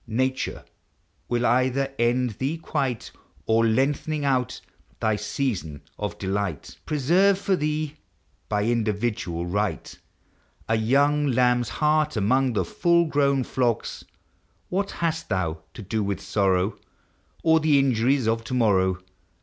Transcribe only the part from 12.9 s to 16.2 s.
grown flocks. What hast thou to do with